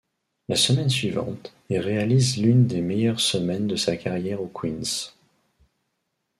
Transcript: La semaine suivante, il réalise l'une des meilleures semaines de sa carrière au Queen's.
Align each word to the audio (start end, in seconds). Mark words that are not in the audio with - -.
La 0.49 0.55
semaine 0.55 0.89
suivante, 0.89 1.53
il 1.69 1.77
réalise 1.77 2.37
l'une 2.41 2.65
des 2.65 2.81
meilleures 2.81 3.19
semaines 3.19 3.67
de 3.67 3.75
sa 3.75 3.95
carrière 3.97 4.41
au 4.41 4.47
Queen's. 4.47 5.13